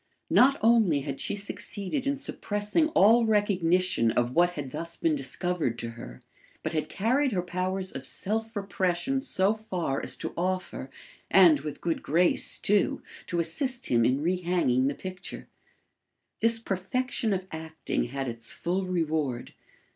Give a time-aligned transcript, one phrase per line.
[0.31, 5.77] Not only had she succeeded in suppressing all recognition of what had thus been discovered
[5.77, 6.23] to her,
[6.63, 10.89] but had carried her powers of self repression so far as to offer,
[11.29, 15.47] and with good grace too, to assist him in rehanging the picture.
[16.39, 19.53] This perfection of acting had its full reward.